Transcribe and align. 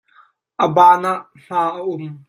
A 0.63 0.65
baan 0.75 1.03
ah 1.13 1.21
hma 1.43 1.61
a 1.77 1.81
um. 1.93 2.13